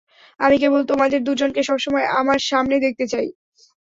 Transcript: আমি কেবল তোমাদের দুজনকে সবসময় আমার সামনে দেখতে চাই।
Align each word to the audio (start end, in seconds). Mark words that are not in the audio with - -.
আমি 0.39 0.55
কেবল 0.59 0.81
তোমাদের 0.91 1.19
দুজনকে 1.23 1.61
সবসময় 1.63 2.05
আমার 2.19 2.39
সামনে 2.49 2.75
দেখতে 2.85 3.05
চাই। 3.07 3.27